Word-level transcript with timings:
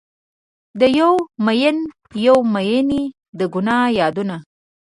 د 0.79 0.81
یو 0.99 1.13
میین 1.45 1.77
یوې 2.25 2.41
میینې 2.53 3.03
د 3.37 3.39
ګناه 3.53 3.93
یادونه 3.99 4.35